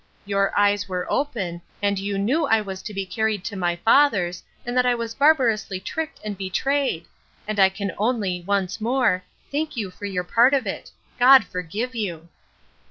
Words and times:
—Your 0.25 0.51
eyes 0.57 0.89
were 0.89 1.05
open, 1.11 1.61
and 1.79 1.99
you 1.99 2.17
knew 2.17 2.47
I 2.47 2.59
was 2.59 2.81
to 2.81 2.91
be 2.91 3.05
carried 3.05 3.43
to 3.43 3.55
my 3.55 3.75
father's, 3.75 4.41
and 4.65 4.75
that 4.75 4.83
I 4.83 4.95
was 4.95 5.13
barbarously 5.13 5.79
tricked 5.79 6.19
and 6.25 6.35
betrayed; 6.35 7.05
and 7.47 7.59
I 7.59 7.69
can 7.69 7.91
only, 7.99 8.41
once 8.41 8.81
more, 8.81 9.21
thank 9.51 9.77
you 9.77 9.91
for 9.91 10.05
your 10.05 10.23
part 10.23 10.55
of 10.55 10.65
it. 10.65 10.89
God 11.19 11.45
forgive 11.45 11.93
you! 11.93 12.29